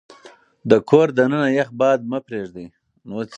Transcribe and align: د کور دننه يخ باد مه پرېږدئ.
د 0.69 0.71
کور 0.89 1.07
دننه 1.17 1.49
يخ 1.57 1.69
باد 1.79 1.99
مه 2.11 2.19
پرېږدئ. 2.27 2.67